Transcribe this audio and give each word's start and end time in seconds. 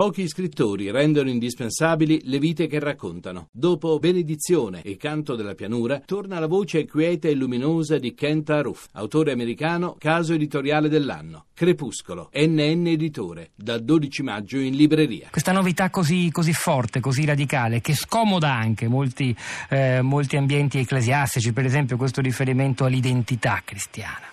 Pochi 0.00 0.26
scrittori 0.28 0.90
rendono 0.90 1.28
indispensabili 1.28 2.22
le 2.24 2.38
vite 2.38 2.66
che 2.66 2.78
raccontano. 2.78 3.48
Dopo 3.52 3.98
Benedizione 3.98 4.80
e 4.80 4.96
Canto 4.96 5.36
della 5.36 5.54
pianura, 5.54 6.00
torna 6.02 6.38
la 6.38 6.46
voce 6.46 6.86
quieta 6.86 7.28
e 7.28 7.34
luminosa 7.34 7.98
di 7.98 8.14
Kent 8.14 8.48
Aruf, 8.48 8.86
autore 8.92 9.32
americano, 9.32 9.96
caso 9.98 10.32
editoriale 10.32 10.88
dell'anno. 10.88 11.48
Crepuscolo, 11.52 12.30
NN 12.32 12.86
Editore, 12.86 13.50
dal 13.54 13.84
12 13.84 14.22
maggio 14.22 14.56
in 14.56 14.74
libreria. 14.74 15.28
Questa 15.30 15.52
novità 15.52 15.90
così, 15.90 16.30
così 16.32 16.54
forte, 16.54 17.00
così 17.00 17.26
radicale, 17.26 17.82
che 17.82 17.92
scomoda 17.92 18.50
anche 18.50 18.88
molti, 18.88 19.36
eh, 19.68 20.00
molti 20.00 20.38
ambienti 20.38 20.78
ecclesiastici, 20.78 21.52
per 21.52 21.66
esempio 21.66 21.98
questo 21.98 22.22
riferimento 22.22 22.86
all'identità 22.86 23.60
cristiana. 23.62 24.30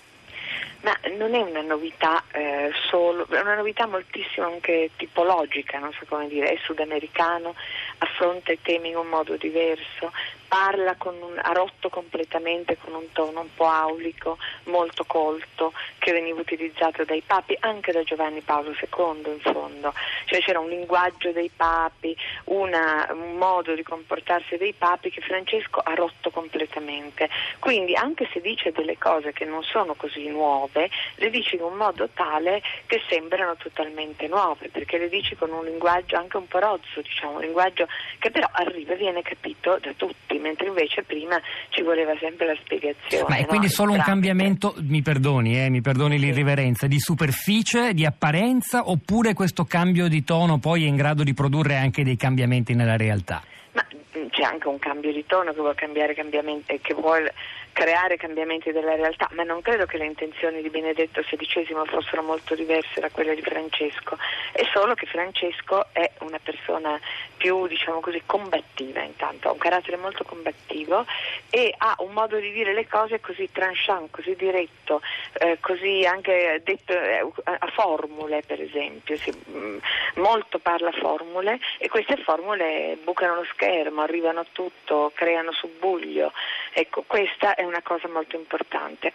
Ma 0.88 0.98
non 1.18 1.36
è 1.36 1.42
una 1.42 1.60
novità 1.60 2.24
eh, 2.32 2.72
solo, 2.90 3.28
è 3.28 3.42
una 3.42 3.56
novità 3.56 3.86
moltissimo 3.88 4.46
anche 4.48 4.90
tipologica, 4.96 5.80
non 5.80 5.92
so 5.92 6.06
come 6.08 6.30
dire, 6.30 6.54
è 6.54 6.58
sudamericano, 6.64 7.56
affronta 7.98 8.54
i 8.54 8.60
temi 8.62 8.92
in 8.92 8.96
un 8.96 9.08
modo 9.08 9.36
diverso, 9.36 10.14
parla 10.48 10.96
un, 11.04 11.40
a 11.42 11.52
rotto 11.52 11.90
completamente 11.90 12.78
con 12.78 12.94
un 12.94 13.12
tono 13.12 13.42
un 13.42 13.54
po' 13.54 13.68
aulico, 13.68 14.38
molto 14.66 15.04
colto, 15.06 15.74
che 15.98 16.12
veniva 16.12 16.40
utilizzato 16.40 17.04
dai 17.04 17.22
papi, 17.26 17.56
anche 17.60 17.92
da 17.92 18.04
Giovanni 18.04 18.42
Paolo 18.42 18.72
II 18.72 19.32
in 19.32 19.40
fondo. 19.42 19.94
Cioè 20.26 20.40
c'era 20.40 20.60
un 20.60 20.70
linguaggio 20.70 21.32
dei 21.32 21.52
papi, 21.56 22.16
una, 22.46 23.08
un 23.12 23.38
modo 23.38 23.74
di 23.74 23.84
comportarsi 23.84 24.58
dei 24.58 24.74
papi 24.74 25.10
che 25.10 25.22
Francesco 25.22 25.80
ha 25.80 25.94
rotto 25.94 26.30
completamente. 26.32 27.30
Quindi 27.60 27.96
anche 27.96 28.30
se 28.32 28.42
dice 28.42 28.72
delle 28.72 28.98
cose 28.98 29.34
che 29.34 29.46
non 29.46 29.64
sono 29.64 29.96
così 29.96 30.28
nuove, 30.28 30.90
le 31.16 31.30
dice 31.30 31.56
in 31.56 31.64
un 31.64 31.76
modo 31.76 32.10
tale 32.14 32.62
che 32.86 33.02
sembrano 33.10 33.56
totalmente 33.58 34.28
nuove, 34.28 34.70
perché 34.70 34.98
le 34.98 35.10
dice 35.10 35.36
con 35.36 35.52
un 35.52 35.66
linguaggio 35.66 36.16
anche 36.16 36.38
un 36.38 36.48
po' 36.48 36.60
rozzo, 36.60 37.02
diciamo, 37.02 37.36
un 37.36 37.42
linguaggio 37.42 37.88
che 38.20 38.32
però 38.32 38.48
arriva 38.52 38.94
e 38.94 38.98
viene 38.98 39.22
capito 39.22 39.78
da 39.82 39.94
tutti 39.96 40.37
mentre 40.40 40.68
invece 40.68 41.04
prima 41.04 41.40
ci 41.70 41.82
voleva 41.82 42.16
sempre 42.20 42.48
la 42.48 42.56
spiegazione. 42.62 43.26
Ma 43.28 43.36
è 43.38 43.42
no? 43.42 43.48
quindi 43.48 43.70
solo 43.70 43.94
un 43.94 44.02
cambiamento, 44.02 44.76
mi 44.80 45.02
perdoni, 45.02 45.64
eh, 45.64 45.70
mi 45.70 45.82
perdoni 45.82 46.20
l'irriverenza, 46.20 46.88
di 46.88 47.00
superficie, 47.00 47.94
di 47.94 48.06
apparenza 48.06 48.90
oppure 48.90 49.34
questo 49.34 49.66
cambio 49.66 50.08
di 50.08 50.24
tono 50.24 50.58
poi 50.58 50.84
è 50.84 50.88
in 50.88 50.96
grado 50.96 51.24
di 51.24 51.34
produrre 51.34 51.76
anche 51.76 52.04
dei 52.04 52.16
cambiamenti 52.18 52.74
nella 52.74 52.98
realtà? 52.98 53.42
Ma 53.74 53.86
mm, 54.18 54.28
c'è 54.30 54.44
anche 54.44 54.68
un 54.68 54.80
cambio 54.80 55.12
di 55.12 55.26
tono 55.26 55.52
che 55.52 55.60
vuole 55.60 55.76
cambiare 55.76 56.14
cambiamenti, 56.14 56.80
che 56.82 56.94
vuole 56.94 57.34
creare 57.78 58.18
cambiamenti 58.18 58.72
della 58.72 58.96
realtà, 58.96 59.30
ma 59.34 59.44
non 59.44 59.62
credo 59.62 59.86
che 59.86 59.98
le 59.98 60.08
intenzioni 60.08 60.64
di 60.64 60.70
Benedetto 60.70 61.22
XVI 61.22 61.68
fossero 61.86 62.24
molto 62.24 62.56
diverse 62.56 63.00
da 63.00 63.10
quelle 63.12 63.36
di 63.36 63.44
Francesco, 63.44 64.18
è 64.52 64.64
solo 64.74 64.96
che 64.96 65.06
Francesco 65.06 65.86
è 65.92 66.10
una 66.22 66.40
persona 66.42 67.00
più 67.38 67.68
diciamo 67.68 68.00
così 68.00 68.22
combattiva 68.26 69.02
intanto, 69.02 69.50
ha 69.50 69.52
un 69.52 69.58
carattere 69.58 69.98
molto 69.98 70.24
combattivo 70.24 71.06
e 71.50 71.74
ha 71.78 71.96
un 72.00 72.12
modo 72.12 72.38
di 72.38 72.52
dire 72.52 72.74
le 72.74 72.88
cose 72.88 73.20
così 73.20 73.50
tranchant, 73.52 74.10
così 74.12 74.36
diretto, 74.36 75.02
eh, 75.34 75.58
così 75.62 76.06
anche 76.06 76.62
detto 76.64 76.94
eh, 76.94 77.26
a 77.44 77.68
formule 77.74 78.42
per 78.46 78.62
esempio, 78.62 79.18
si, 79.18 79.32
mh, 79.32 79.58
mm, 79.58 79.78
molto 80.16 80.60
parla 80.60 80.92
formule 80.92 81.60
e 81.78 81.88
queste 81.90 82.18
formule 82.18 82.98
bucano 83.04 83.36
lo 83.36 83.46
schermo, 83.52 84.02
arrivano 84.02 84.42
a 84.42 84.46
tutto, 84.52 85.12
creano 85.14 85.52
subbuglio. 85.52 86.32
Ecco, 86.74 87.04
questa 87.08 87.56
è 87.56 87.64
una 87.64 87.82
cosa 87.82 88.08
molto 88.08 88.36
importante. 88.36 89.14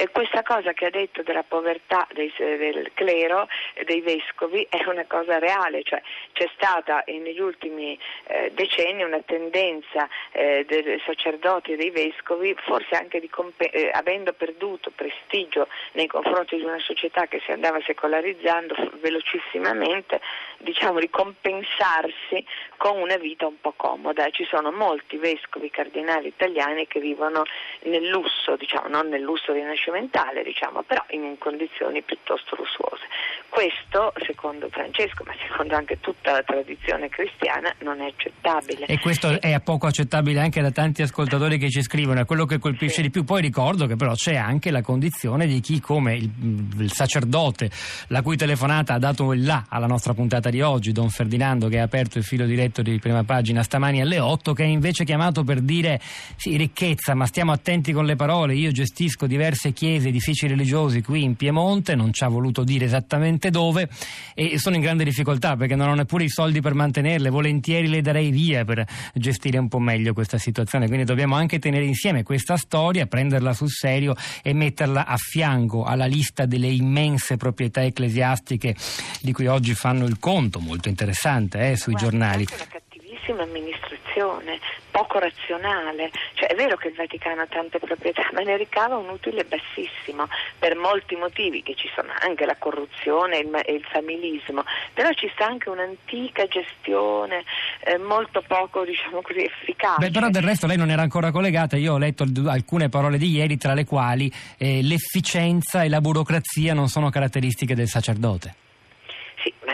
E 0.00 0.10
questa 0.12 0.44
cosa 0.44 0.74
che 0.74 0.86
ha 0.86 0.90
detto 0.90 1.24
della 1.24 1.42
povertà 1.42 2.06
dei, 2.12 2.32
del 2.38 2.92
clero 2.94 3.48
e 3.74 3.82
dei 3.82 4.00
vescovi 4.00 4.64
è 4.70 4.84
una 4.86 5.04
cosa 5.08 5.40
reale, 5.40 5.82
cioè 5.82 6.00
c'è 6.30 6.48
stata 6.54 7.02
negli 7.08 7.40
ultimi 7.40 7.98
eh, 8.28 8.52
decenni 8.54 9.02
una 9.02 9.18
tendenza 9.26 10.08
eh, 10.30 10.64
dei 10.68 11.02
sacerdoti 11.04 11.72
e 11.72 11.76
dei 11.76 11.90
vescovi, 11.90 12.54
forse 12.60 12.94
anche 12.94 13.28
comp- 13.28 13.60
eh, 13.74 13.90
avendo 13.92 14.32
perduto 14.34 14.92
prestigio 14.94 15.66
nei 15.94 16.06
confronti 16.06 16.54
di 16.54 16.62
una 16.62 16.78
società 16.78 17.26
che 17.26 17.40
si 17.44 17.50
andava 17.50 17.80
secolarizzando 17.84 18.76
velocissimamente, 19.00 20.20
diciamo 20.58 20.98
di 20.98 21.08
compensarsi 21.10 22.44
con 22.76 22.98
una 23.00 23.16
vita 23.16 23.46
un 23.46 23.60
po' 23.60 23.72
comoda. 23.76 24.28
Ci 24.30 24.44
sono 24.44 24.70
molti 24.70 25.16
vescovi 25.16 25.70
cardinali 25.70 26.28
italiani 26.28 26.86
che 26.86 27.00
vivono 27.00 27.44
nel 27.84 28.06
lusso, 28.08 28.56
diciamo, 28.56 28.88
non 28.88 29.08
nel 29.08 29.22
lusso 29.22 29.52
rinascimentale, 29.52 30.42
diciamo, 30.42 30.82
però 30.82 31.04
in 31.10 31.36
condizioni 31.38 32.02
piuttosto 32.02 32.56
lussuose. 32.56 33.06
Questo, 33.48 34.12
secondo 34.26 34.68
Francesco, 34.68 35.24
ma 35.24 35.34
secondo 35.46 35.74
anche 35.74 35.98
tutta 36.00 36.32
la 36.32 36.42
tradizione 36.42 37.08
cristiana, 37.08 37.74
non 37.80 38.00
è 38.00 38.06
accettabile. 38.06 38.86
E 38.86 38.98
questo 39.00 39.40
è 39.40 39.58
poco 39.60 39.86
accettabile 39.86 40.40
anche 40.40 40.60
da 40.60 40.70
tanti 40.70 41.02
ascoltatori 41.02 41.58
che 41.58 41.70
ci 41.70 41.82
scrivono, 41.82 42.20
è 42.20 42.24
quello 42.24 42.44
che 42.44 42.58
colpisce 42.58 42.96
sì. 42.96 43.02
di 43.02 43.10
più. 43.10 43.24
Poi 43.24 43.40
ricordo 43.40 43.86
che 43.86 43.96
però 43.96 44.12
c'è 44.12 44.36
anche 44.36 44.70
la 44.70 44.82
condizione 44.82 45.46
di 45.46 45.60
chi, 45.60 45.80
come 45.80 46.14
il, 46.14 46.30
il 46.78 46.92
sacerdote, 46.92 47.70
la 48.08 48.22
cui 48.22 48.36
telefonata 48.36 48.94
ha 48.94 48.98
dato 48.98 49.32
il 49.32 49.44
là 49.44 49.64
alla 49.68 49.86
nostra 49.86 50.14
puntata 50.14 50.47
di 50.50 50.60
oggi, 50.60 50.92
Don 50.92 51.10
Ferdinando, 51.10 51.68
che 51.68 51.78
ha 51.78 51.82
aperto 51.82 52.18
il 52.18 52.24
filo 52.24 52.46
diretto 52.46 52.82
di 52.82 52.98
prima 52.98 53.24
pagina 53.24 53.62
stamani 53.62 54.00
alle 54.00 54.18
8, 54.18 54.52
che 54.52 54.64
è 54.64 54.66
invece 54.66 55.04
chiamato 55.04 55.44
per 55.44 55.60
dire 55.60 56.00
sì, 56.36 56.56
ricchezza, 56.56 57.14
ma 57.14 57.26
stiamo 57.26 57.52
attenti 57.52 57.92
con 57.92 58.04
le 58.04 58.16
parole. 58.16 58.54
Io 58.54 58.70
gestisco 58.70 59.26
diverse 59.26 59.72
chiese, 59.72 60.08
edifici 60.08 60.46
religiosi 60.46 61.02
qui 61.02 61.22
in 61.22 61.36
Piemonte, 61.36 61.94
non 61.94 62.12
ci 62.12 62.24
ha 62.24 62.28
voluto 62.28 62.64
dire 62.64 62.84
esattamente 62.84 63.50
dove, 63.50 63.88
e 64.34 64.58
sono 64.58 64.76
in 64.76 64.82
grande 64.82 65.04
difficoltà 65.04 65.56
perché 65.56 65.74
non 65.74 65.88
ho 65.88 65.94
neppure 65.94 66.24
i 66.24 66.28
soldi 66.28 66.60
per 66.60 66.74
mantenerle. 66.74 67.30
Volentieri 67.30 67.88
le 67.88 68.00
darei 68.00 68.30
via 68.30 68.64
per 68.64 68.86
gestire 69.14 69.58
un 69.58 69.68
po' 69.68 69.78
meglio 69.78 70.12
questa 70.12 70.38
situazione. 70.38 70.86
Quindi 70.86 71.04
dobbiamo 71.04 71.34
anche 71.34 71.58
tenere 71.58 71.84
insieme 71.84 72.22
questa 72.22 72.56
storia, 72.56 73.06
prenderla 73.06 73.52
sul 73.52 73.70
serio 73.70 74.14
e 74.42 74.52
metterla 74.52 75.06
a 75.06 75.16
fianco 75.16 75.84
alla 75.84 76.06
lista 76.06 76.46
delle 76.46 76.68
immense 76.68 77.36
proprietà 77.36 77.82
ecclesiastiche 77.82 78.74
di 79.20 79.32
cui 79.32 79.46
oggi 79.46 79.74
fanno 79.74 80.06
il 80.06 80.18
conto, 80.18 80.37
molto 80.60 80.88
interessante 80.88 81.70
eh, 81.70 81.76
sui 81.76 81.92
Guarda, 81.92 82.10
giornali. 82.10 82.44
È 82.44 82.54
una 82.54 82.66
cattivissima 82.70 83.42
amministrazione, 83.42 84.58
poco 84.90 85.18
razionale. 85.18 86.10
Cioè, 86.34 86.48
è 86.48 86.54
vero 86.54 86.76
che 86.76 86.88
il 86.88 86.94
Vaticano 86.94 87.42
ha 87.42 87.46
tante 87.46 87.78
proprietà, 87.78 88.22
ma 88.32 88.40
ne 88.40 88.56
ricava 88.56 88.96
un 88.96 89.08
utile 89.08 89.44
bassissimo 89.44 90.28
per 90.58 90.76
molti 90.76 91.16
motivi, 91.16 91.62
che 91.62 91.74
ci 91.74 91.88
sono 91.94 92.12
anche 92.20 92.46
la 92.46 92.56
corruzione 92.56 93.38
e 93.38 93.72
il, 93.72 93.84
familismo, 93.90 94.64
però 94.94 95.10
ci 95.12 95.28
sta 95.34 95.46
anche 95.46 95.68
un'antica 95.68 96.46
gestione 96.46 97.42
eh, 97.80 97.98
molto 97.98 98.42
poco, 98.46 98.84
diciamo 98.84 99.20
così, 99.22 99.44
efficace. 99.44 100.06
Beh, 100.06 100.10
però 100.10 100.28
del 100.28 100.42
resto 100.42 100.66
lei 100.66 100.76
non 100.76 100.90
era 100.90 101.02
ancora 101.02 101.30
collegata, 101.30 101.76
io 101.76 101.94
ho 101.94 101.98
letto 101.98 102.24
alcune 102.46 102.88
parole 102.88 103.18
di 103.18 103.30
ieri, 103.30 103.56
tra 103.56 103.74
le 103.74 103.84
quali 103.84 104.32
eh, 104.56 104.82
l'efficienza 104.82 105.82
e 105.82 105.88
la 105.88 106.00
burocrazia 106.00 106.74
non 106.74 106.88
sono 106.88 107.10
caratteristiche 107.10 107.74
del 107.74 107.88
sacerdote 107.88 108.66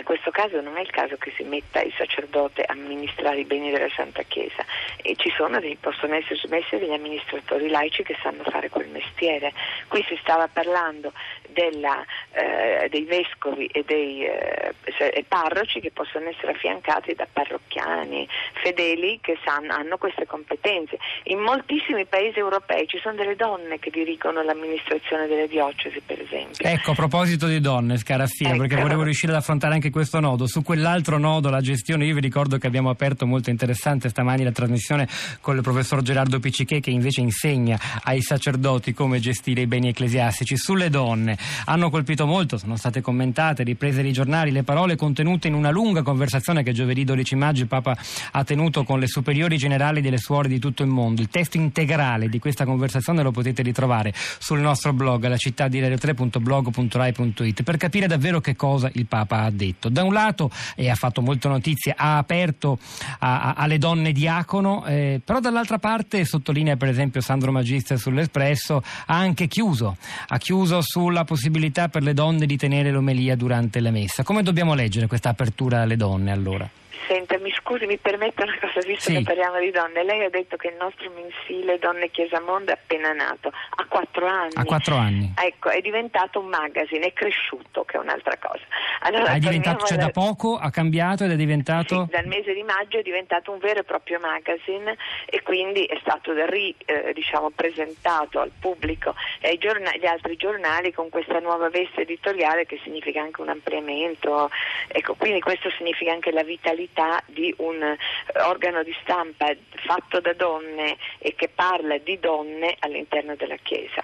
questo 0.04 0.30
caso 0.30 0.60
non 0.60 0.76
è 0.76 0.82
il 0.82 0.90
caso 0.90 1.16
che 1.16 1.32
si 1.36 1.42
metta 1.42 1.82
il 1.82 1.92
sacerdote 1.96 2.62
a 2.62 2.72
amministrare 2.72 3.40
i 3.40 3.44
beni 3.44 3.70
della 3.70 3.88
Santa 3.94 4.22
Chiesa 4.22 4.64
e 5.02 5.16
ci 5.16 5.32
sono 5.36 5.58
dei, 5.58 5.76
possono 5.80 6.14
esserci 6.14 6.46
messi 6.48 6.78
degli 6.78 6.92
amministratori 6.92 7.68
laici 7.68 8.02
che 8.02 8.16
sanno 8.22 8.44
fare 8.44 8.68
quel 8.68 8.88
mestiere. 8.88 9.52
Qui 9.88 10.04
si 10.08 10.16
stava 10.20 10.46
parlando 10.46 11.12
della, 11.48 12.04
eh, 12.32 12.88
dei 12.90 13.04
vescovi 13.04 13.66
e 13.66 13.82
dei 13.84 14.24
eh, 14.24 15.24
parroci 15.26 15.80
che 15.80 15.90
possono 15.90 16.28
essere 16.28 16.52
affiancati 16.52 17.14
da 17.14 17.26
parrocchiani 17.30 18.28
fedeli 18.62 19.18
che 19.20 19.38
sanno, 19.44 19.72
hanno 19.72 19.96
queste 19.96 20.26
competenze. 20.26 20.98
In 21.24 21.38
moltissimi 21.38 22.04
paesi 22.06 22.38
europei 22.38 22.86
ci 22.86 22.98
sono 22.98 23.14
delle 23.14 23.36
donne 23.36 23.78
che 23.78 23.90
dirigono 23.90 24.42
l'amministrazione 24.42 25.26
delle 25.26 25.48
diocesi, 25.48 26.00
per 26.04 26.20
esempio. 26.20 26.66
Ecco, 26.66 26.92
a 26.92 26.94
proposito 26.94 27.46
di 27.46 27.60
donne, 27.60 27.96
Scaraffia, 27.96 28.50
ecco. 28.50 28.58
perché 28.58 28.76
volevo 28.76 29.02
riuscire 29.02 29.32
ad 29.32 29.38
affrontare 29.38 29.74
anche 29.74 29.90
questo 29.94 30.18
nodo. 30.18 30.48
Su 30.48 30.62
quell'altro 30.62 31.18
nodo, 31.18 31.50
la 31.50 31.60
gestione, 31.60 32.04
io 32.04 32.14
vi 32.14 32.20
ricordo 32.20 32.58
che 32.58 32.66
abbiamo 32.66 32.90
aperto 32.90 33.26
molto 33.26 33.50
interessante 33.50 34.08
stamani 34.08 34.42
la 34.42 34.50
trasmissione 34.50 35.06
con 35.40 35.54
il 35.54 35.62
professor 35.62 36.02
Gerardo 36.02 36.40
Piccichè 36.40 36.80
che 36.80 36.90
invece 36.90 37.20
insegna 37.20 37.78
ai 38.02 38.20
sacerdoti 38.20 38.92
come 38.92 39.20
gestire 39.20 39.60
i 39.60 39.68
beni 39.68 39.90
ecclesiastici. 39.90 40.56
Sulle 40.56 40.90
donne 40.90 41.38
hanno 41.66 41.90
colpito 41.90 42.26
molto, 42.26 42.58
sono 42.58 42.74
state 42.74 43.02
commentate, 43.02 43.62
riprese 43.62 44.02
dai 44.02 44.10
giornali, 44.10 44.50
le 44.50 44.64
parole 44.64 44.96
contenute 44.96 45.46
in 45.46 45.54
una 45.54 45.70
lunga 45.70 46.02
conversazione 46.02 46.64
che 46.64 46.72
giovedì 46.72 47.04
12 47.04 47.36
maggio 47.36 47.62
il 47.62 47.68
Papa 47.68 47.96
ha 48.32 48.42
tenuto 48.42 48.82
con 48.82 48.98
le 48.98 49.06
superiori 49.06 49.56
generali 49.56 50.00
delle 50.00 50.18
suore 50.18 50.48
di 50.48 50.58
tutto 50.58 50.82
il 50.82 50.88
mondo. 50.88 51.20
Il 51.20 51.28
testo 51.28 51.56
integrale 51.56 52.28
di 52.28 52.40
questa 52.40 52.64
conversazione 52.64 53.22
lo 53.22 53.30
potete 53.30 53.62
ritrovare 53.62 54.12
sul 54.40 54.58
nostro 54.58 54.92
blog, 54.92 55.24
la 55.28 55.36
città 55.36 55.68
di 55.68 55.80
radio3.blog.rai.it, 55.80 57.62
per 57.62 57.76
capire 57.76 58.08
davvero 58.08 58.40
che 58.40 58.56
cosa 58.56 58.90
il 58.94 59.06
Papa 59.06 59.42
ha 59.42 59.50
detto 59.50 59.82
fatto. 59.84 59.88
Da 59.88 60.02
un 60.02 60.12
lato, 60.12 60.50
e 60.76 60.88
ha 60.88 60.94
fatto 60.94 61.20
molte 61.20 61.48
notizie, 61.48 61.94
ha 61.96 62.16
aperto 62.16 62.78
a, 63.18 63.40
a, 63.40 63.54
alle 63.56 63.78
donne 63.78 64.12
diacono, 64.12 64.84
eh, 64.86 65.20
però 65.24 65.40
dall'altra 65.40 65.78
parte, 65.78 66.24
sottolinea 66.24 66.76
per 66.76 66.88
esempio 66.88 67.20
Sandro 67.20 67.52
Magista 67.52 67.96
sull'Espresso, 67.96 68.82
ha 69.06 69.16
anche 69.16 69.46
chiuso, 69.46 69.96
ha 70.28 70.38
chiuso 70.38 70.80
sulla, 70.80 71.24
possibilità 71.24 71.88
per 71.88 72.02
le 72.02 72.12
donne 72.12 72.46
di 72.46 72.56
tenere 72.56 72.90
l'omelia 72.90 73.34
durante 73.36 73.80
la 73.80 73.90
messa. 73.90 74.22
Come 74.22 74.42
dobbiamo 74.42 74.74
leggere 74.74 75.06
questa 75.06 75.30
apertura 75.30 75.82
alle 75.82 75.96
donne 75.96 76.32
allora? 76.32 76.68
Senta, 77.06 77.38
mi 77.38 77.52
scusi, 77.52 77.84
mi 77.84 77.98
permetta 77.98 78.44
una 78.44 78.56
cosa, 78.58 78.80
visto 78.86 79.10
sì. 79.10 79.16
che 79.16 79.22
parliamo 79.22 79.58
di 79.58 79.70
donne. 79.70 80.04
Lei 80.04 80.24
ha 80.24 80.30
detto 80.30 80.56
che 80.56 80.68
il 80.68 80.76
nostro 80.78 81.10
mensile 81.10 81.78
Donne 81.78 82.10
Chiesa 82.10 82.40
Mondo 82.40 82.70
è 82.70 82.74
appena 82.74 83.12
nato, 83.12 83.48
ha 83.48 83.84
quattro 83.86 84.26
anni. 84.26 84.52
Ha 84.54 84.64
quattro 84.64 84.96
anni. 84.96 85.34
Ecco, 85.36 85.68
è 85.68 85.80
diventato 85.80 86.40
un 86.40 86.46
magazine, 86.46 87.06
è 87.06 87.12
cresciuto, 87.12 87.84
che 87.84 87.98
è 87.98 88.00
un'altra 88.00 88.38
cosa. 88.38 88.64
Allora, 89.00 89.32
è 89.32 89.38
diventato, 89.38 89.84
cioè 89.86 89.98
da 89.98 90.10
poco 90.10 90.56
ha 90.56 90.70
cambiato 90.70 91.24
ed 91.24 91.32
è 91.32 91.36
diventato... 91.36 92.04
Sì, 92.04 92.10
dal 92.10 92.26
mese 92.26 92.52
di 92.54 92.62
maggio 92.62 92.98
è 92.98 93.02
diventato 93.02 93.52
un 93.52 93.58
vero 93.58 93.80
e 93.80 93.84
proprio 93.84 94.18
magazine 94.20 94.96
e 95.26 95.42
quindi 95.42 95.84
è 95.84 95.98
stato 96.00 96.32
ri, 96.46 96.74
eh, 96.84 97.12
diciamo, 97.12 97.50
presentato 97.50 98.40
al 98.40 98.50
pubblico 98.58 99.14
e 99.40 99.48
ai 99.48 99.58
giornali, 99.58 99.96
agli 99.96 100.06
altri 100.06 100.36
giornali 100.36 100.92
con 100.92 101.08
questa 101.08 101.38
nuova 101.40 101.68
veste 101.68 102.02
editoriale 102.02 102.66
che 102.66 102.80
significa 102.82 103.20
anche 103.20 103.40
un 103.40 103.48
ampliamento. 103.48 104.50
Ecco, 104.88 105.14
quindi 105.14 105.40
questo 105.40 105.70
significa 105.76 106.12
anche 106.12 106.32
la 106.32 106.44
vitalità 106.44 107.22
di 107.26 107.54
un 107.58 107.82
eh, 107.82 107.98
organo 108.42 108.82
di 108.82 108.94
stampa 109.02 109.52
fatto 109.86 110.20
da 110.20 110.32
donne 110.32 110.96
e 111.18 111.34
che 111.34 111.48
parla 111.48 111.98
di 111.98 112.18
donne 112.18 112.76
all'interno 112.80 113.34
della 113.36 113.56
Chiesa. 113.56 114.02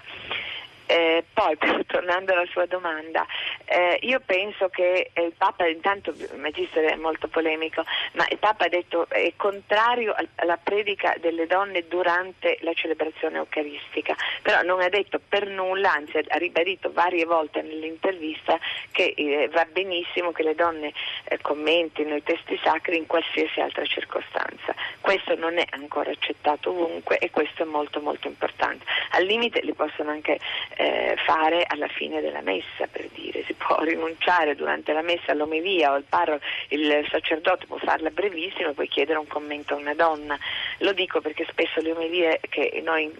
Eh, 0.91 1.23
poi, 1.33 1.57
tornando 1.87 2.33
alla 2.33 2.45
sua 2.51 2.65
domanda, 2.65 3.25
eh, 3.63 3.97
io 4.01 4.19
penso 4.25 4.67
che 4.67 5.11
il 5.15 5.31
Papa, 5.37 5.65
intanto 5.65 6.09
il 6.09 6.37
Magistero 6.37 6.89
è 6.89 6.95
molto 6.95 7.29
polemico, 7.29 7.85
ma 8.13 8.25
il 8.29 8.37
Papa 8.37 8.65
ha 8.65 8.67
detto 8.67 9.07
è 9.07 9.31
contrario 9.37 10.13
alla 10.35 10.57
predica 10.57 11.15
delle 11.21 11.47
donne 11.47 11.87
durante 11.87 12.57
la 12.59 12.73
celebrazione 12.73 13.37
eucaristica, 13.37 14.17
però 14.41 14.63
non 14.63 14.81
ha 14.81 14.89
detto 14.89 15.21
per 15.25 15.47
nulla, 15.47 15.93
anzi 15.93 16.17
ha 16.17 16.37
ribadito 16.37 16.91
varie 16.91 17.23
volte 17.23 17.61
nell'intervista 17.61 18.59
che 18.91 19.13
eh, 19.15 19.47
va 19.49 19.65
benissimo 19.71 20.33
che 20.33 20.43
le 20.43 20.55
donne 20.55 20.91
eh, 21.23 21.37
commentino 21.41 22.15
i 22.15 22.23
testi 22.23 22.59
sacri 22.61 22.97
in 22.97 23.07
qualsiasi 23.07 23.61
altra 23.61 23.85
circostanza. 23.85 24.75
Questo 24.99 25.35
non 25.35 25.57
è 25.57 25.65
ancora 25.69 26.11
accettato 26.11 26.71
ovunque 26.71 27.17
e 27.17 27.29
questo 27.29 27.63
è 27.63 27.65
molto 27.65 28.01
molto 28.01 28.27
importante. 28.27 28.83
Al 29.11 29.23
limite 29.23 29.61
li 29.61 29.73
possono 29.73 30.11
anche 30.11 30.37
eh, 30.81 31.15
fare 31.23 31.63
alla 31.67 31.87
fine 31.87 32.21
della 32.21 32.41
messa, 32.41 32.87
per 32.91 33.07
dire, 33.13 33.43
si 33.45 33.53
può 33.53 33.79
rinunciare 33.85 34.55
durante 34.55 34.91
la 34.93 35.03
messa 35.03 35.31
all'omelia 35.31 35.91
o 35.91 35.97
il, 35.97 36.05
paro, 36.09 36.39
il 36.69 37.07
sacerdote 37.09 37.67
può 37.67 37.77
farla 37.77 38.09
brevissima 38.09 38.69
e 38.69 38.73
poi 38.73 38.87
chiedere 38.87 39.19
un 39.19 39.27
commento 39.27 39.75
a 39.75 39.77
una 39.77 39.93
donna. 39.93 40.37
Lo 40.79 40.91
dico 40.93 41.21
perché 41.21 41.45
spesso 41.49 41.81
le 41.81 41.91
omelie 41.91 42.39
che 42.49 42.81
noi, 42.83 43.13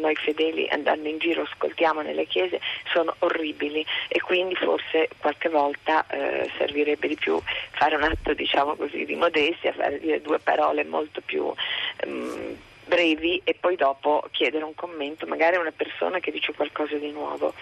noi 0.00 0.14
fedeli 0.14 0.68
andando 0.68 1.08
in 1.08 1.18
giro 1.18 1.42
ascoltiamo 1.42 2.00
nelle 2.02 2.26
chiese 2.26 2.60
sono 2.92 3.14
orribili 3.20 3.84
e 4.06 4.20
quindi 4.20 4.54
forse 4.54 5.08
qualche 5.18 5.48
volta 5.48 6.06
eh, 6.06 6.48
servirebbe 6.58 7.08
di 7.08 7.16
più 7.16 7.40
fare 7.72 7.96
un 7.96 8.04
atto 8.04 8.34
diciamo 8.34 8.76
così 8.76 9.04
di 9.04 9.16
modestia, 9.16 9.72
fare 9.72 9.98
dire 9.98 10.20
due 10.20 10.38
parole 10.38 10.84
molto 10.84 11.20
più 11.20 11.52
um, 12.04 12.56
brevi 12.90 13.40
e 13.44 13.54
poi 13.54 13.76
dopo 13.76 14.26
chiedere 14.32 14.64
un 14.64 14.74
commento, 14.74 15.24
magari 15.26 15.54
a 15.54 15.60
una 15.60 15.70
persona 15.70 16.18
che 16.18 16.32
dice 16.32 16.52
qualcosa 16.52 16.96
di 16.96 17.12
nuovo. 17.12 17.54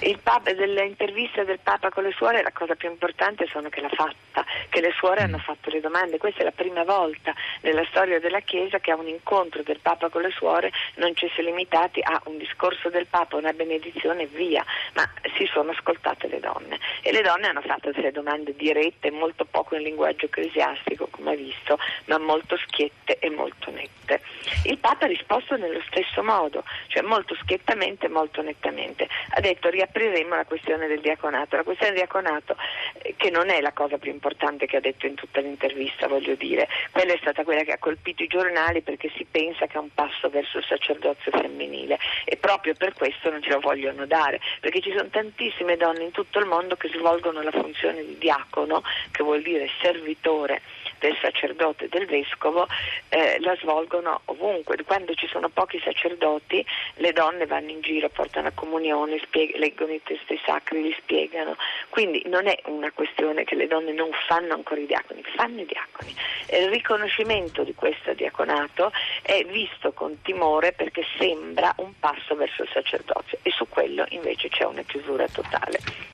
Il 0.00 0.18
Papa, 0.18 0.52
dell'intervista 0.52 1.44
del 1.44 1.60
Papa 1.62 1.90
con 1.90 2.02
le 2.02 2.10
suore 2.10 2.42
la 2.42 2.50
cosa 2.50 2.74
più 2.74 2.90
importante 2.90 3.46
sono 3.46 3.68
che 3.68 3.80
l'ha 3.80 3.88
fatta, 3.88 4.44
che 4.68 4.80
le 4.80 4.92
suore 4.98 5.22
hanno 5.22 5.38
fatto 5.38 5.70
le 5.70 5.80
domande. 5.80 6.18
Questa 6.18 6.40
è 6.40 6.44
la 6.44 6.50
prima 6.50 6.82
volta 6.82 7.32
nella 7.60 7.84
storia 7.88 8.18
della 8.18 8.40
Chiesa 8.40 8.80
che 8.80 8.90
a 8.90 8.96
un 8.96 9.06
incontro 9.06 9.62
del 9.62 9.78
Papa 9.78 10.08
con 10.08 10.22
le 10.22 10.32
suore 10.32 10.72
non 10.96 11.14
ci 11.14 11.30
si 11.32 11.40
è 11.40 11.44
limitati 11.44 12.00
a 12.02 12.20
un 12.24 12.36
discorso 12.36 12.90
del 12.90 13.06
Papa, 13.06 13.36
una 13.36 13.52
benedizione 13.52 14.22
e 14.22 14.26
via, 14.26 14.64
ma 14.94 15.08
si 15.36 15.48
sono 15.52 15.70
ascoltate 15.70 16.26
le 16.26 16.40
donne 16.40 16.80
e 17.02 17.12
le 17.12 17.22
donne 17.22 17.46
hanno 17.46 17.60
fatto 17.60 17.92
delle 17.92 18.10
domande 18.10 18.56
dirette, 18.56 19.12
molto 19.12 19.44
poco 19.44 19.76
in 19.76 19.82
linguaggio 19.82 20.24
ecclesiastico 20.24 21.06
come 21.10 21.32
ha 21.32 21.36
visto, 21.36 21.78
ma 22.06 22.18
molto 22.18 22.56
schiette 22.56 23.18
e 23.18 23.30
molto 23.30 23.70
nette. 23.70 24.20
Il 24.64 24.78
Papa 24.78 25.04
ha 25.04 25.08
risposto 25.08 25.56
nello 25.56 25.82
stesso 25.88 26.22
modo, 26.22 26.64
cioè 26.86 27.02
molto 27.02 27.34
schiettamente 27.42 28.08
molto 28.08 28.40
nettamente. 28.40 29.06
Ha 29.30 29.40
detto 29.40 29.68
riapriremo 29.68 30.34
la 30.34 30.46
questione 30.46 30.86
del 30.86 31.00
diaconato. 31.00 31.56
La 31.56 31.62
questione 31.62 31.92
del 31.92 32.00
diaconato, 32.00 32.56
eh, 33.02 33.14
che 33.16 33.30
non 33.30 33.50
è 33.50 33.60
la 33.60 33.72
cosa 33.72 33.98
più 33.98 34.10
importante 34.10 34.64
che 34.66 34.78
ha 34.78 34.80
detto 34.80 35.06
in 35.06 35.14
tutta 35.14 35.40
l'intervista, 35.40 36.08
voglio 36.08 36.34
dire, 36.34 36.66
quella 36.90 37.12
è 37.12 37.18
stata 37.20 37.44
quella 37.44 37.62
che 37.62 37.72
ha 37.72 37.78
colpito 37.78 38.22
i 38.22 38.26
giornali 38.26 38.80
perché 38.80 39.10
si 39.16 39.26
pensa 39.30 39.66
che 39.66 39.76
è 39.76 39.80
un 39.80 39.92
passo 39.92 40.30
verso 40.30 40.58
il 40.58 40.64
sacerdozio 40.64 41.30
femminile 41.30 41.98
e 42.24 42.36
proprio 42.36 42.74
per 42.74 42.94
questo 42.94 43.30
non 43.30 43.42
ce 43.42 43.50
lo 43.50 43.60
vogliono 43.60 44.06
dare, 44.06 44.40
perché 44.60 44.80
ci 44.80 44.92
sono 44.96 45.08
tantissime 45.08 45.76
donne 45.76 46.04
in 46.04 46.10
tutto 46.10 46.38
il 46.38 46.46
mondo 46.46 46.76
che 46.76 46.88
svolgono 46.88 47.42
la 47.42 47.50
funzione 47.50 48.02
di 48.04 48.16
diacono, 48.16 48.82
che 49.10 49.22
vuol 49.22 49.42
dire 49.42 49.68
servitore 49.82 50.62
del 51.04 51.18
sacerdote 51.20 51.84
e 51.84 51.88
del 51.88 52.06
vescovo 52.06 52.66
eh, 53.10 53.36
la 53.40 53.54
svolgono 53.56 54.22
ovunque. 54.26 54.82
Quando 54.84 55.12
ci 55.14 55.26
sono 55.26 55.50
pochi 55.50 55.78
sacerdoti 55.84 56.64
le 56.94 57.12
donne 57.12 57.44
vanno 57.44 57.70
in 57.70 57.82
giro, 57.82 58.08
portano 58.08 58.48
a 58.48 58.52
comunione, 58.54 59.18
spieg- 59.18 59.54
leggono 59.56 59.92
i 59.92 60.00
testi 60.02 60.40
sacri, 60.46 60.82
li 60.82 60.96
spiegano. 60.98 61.56
Quindi 61.90 62.22
non 62.26 62.46
è 62.46 62.58
una 62.66 62.90
questione 62.92 63.44
che 63.44 63.54
le 63.54 63.66
donne 63.66 63.92
non 63.92 64.08
fanno 64.26 64.54
ancora 64.54 64.80
i 64.80 64.86
diaconi, 64.86 65.22
fanno 65.36 65.60
i 65.60 65.66
diaconi. 65.66 66.14
il 66.52 66.70
riconoscimento 66.70 67.64
di 67.64 67.74
questo 67.74 68.14
diaconato 68.14 68.90
è 69.20 69.44
visto 69.44 69.92
con 69.92 70.22
timore 70.22 70.72
perché 70.72 71.04
sembra 71.18 71.74
un 71.78 71.92
passo 71.98 72.34
verso 72.34 72.62
il 72.62 72.70
sacerdozio 72.72 73.38
e 73.42 73.50
su 73.50 73.68
quello 73.68 74.06
invece 74.08 74.48
c'è 74.48 74.64
una 74.64 74.82
chiusura 74.82 75.28
totale. 75.28 76.12